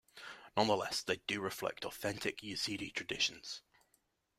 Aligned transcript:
Nonetheless 0.57 1.03
they 1.03 1.17
do 1.27 1.41
reflect 1.41 1.85
authentic 1.85 2.41
Yazidi 2.41 2.91
traditions. 2.91 3.61